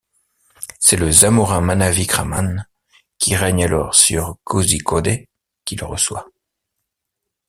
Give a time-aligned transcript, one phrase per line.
[0.79, 2.65] C'est le Zamorin Manavikraman,
[3.19, 5.27] qui règne alors sur Kozhikode,
[5.63, 6.27] qui le reçoit.